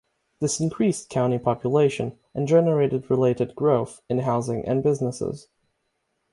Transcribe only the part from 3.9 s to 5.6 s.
in housing and businesses.